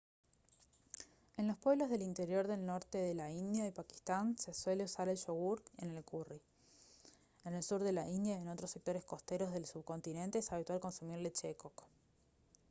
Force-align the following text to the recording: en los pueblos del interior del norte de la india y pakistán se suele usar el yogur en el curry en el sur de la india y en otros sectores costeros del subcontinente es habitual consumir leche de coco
en 1.37 1.47
los 1.47 1.57
pueblos 1.57 1.91
del 1.91 2.01
interior 2.01 2.47
del 2.47 2.65
norte 2.65 2.97
de 2.97 3.13
la 3.13 3.29
india 3.29 3.67
y 3.67 3.71
pakistán 3.71 4.35
se 4.35 4.51
suele 4.51 4.85
usar 4.85 5.09
el 5.09 5.17
yogur 5.17 5.61
en 5.77 5.91
el 5.91 6.03
curry 6.03 6.41
en 7.45 7.53
el 7.53 7.61
sur 7.61 7.83
de 7.83 7.93
la 7.93 8.07
india 8.09 8.35
y 8.35 8.41
en 8.41 8.49
otros 8.49 8.71
sectores 8.71 9.03
costeros 9.05 9.53
del 9.53 9.67
subcontinente 9.67 10.39
es 10.39 10.51
habitual 10.51 10.79
consumir 10.79 11.19
leche 11.19 11.49
de 11.49 11.55
coco 11.55 11.83